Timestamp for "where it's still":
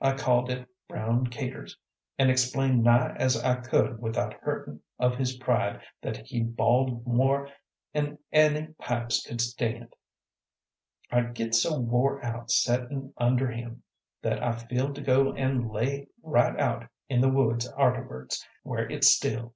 18.62-19.54